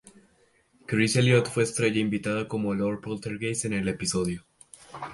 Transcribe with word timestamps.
Chris 0.87 1.15
Elliott 1.17 1.47
fue 1.47 1.61
estrella 1.61 1.99
invitada 1.99 2.47
como 2.47 2.73
Lord 2.73 3.01
Poltergeist 3.01 3.65
en 3.65 3.73
el 3.73 3.87
episodio. 3.87 4.47